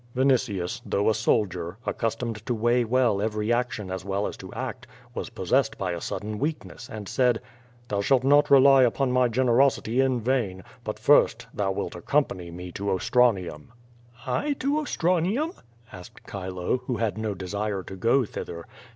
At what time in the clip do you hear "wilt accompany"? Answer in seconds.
11.71-12.49